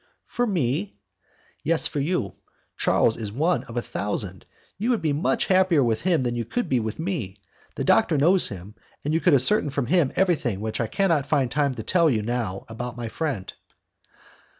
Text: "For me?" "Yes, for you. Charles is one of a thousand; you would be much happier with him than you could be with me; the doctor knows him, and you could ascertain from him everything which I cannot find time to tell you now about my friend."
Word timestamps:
"For 0.25 0.47
me?" 0.47 0.97
"Yes, 1.61 1.85
for 1.85 1.99
you. 1.99 2.33
Charles 2.75 3.17
is 3.17 3.31
one 3.31 3.65
of 3.65 3.77
a 3.77 3.83
thousand; 3.83 4.47
you 4.79 4.89
would 4.89 5.01
be 5.03 5.13
much 5.13 5.45
happier 5.45 5.83
with 5.83 6.01
him 6.01 6.23
than 6.23 6.35
you 6.35 6.43
could 6.43 6.67
be 6.67 6.79
with 6.79 6.97
me; 6.97 7.37
the 7.75 7.83
doctor 7.83 8.17
knows 8.17 8.47
him, 8.47 8.73
and 9.05 9.13
you 9.13 9.19
could 9.21 9.35
ascertain 9.35 9.69
from 9.69 9.85
him 9.85 10.11
everything 10.15 10.59
which 10.59 10.81
I 10.81 10.87
cannot 10.87 11.27
find 11.27 11.51
time 11.51 11.75
to 11.75 11.83
tell 11.83 12.09
you 12.09 12.23
now 12.23 12.65
about 12.67 12.97
my 12.97 13.09
friend." 13.09 13.53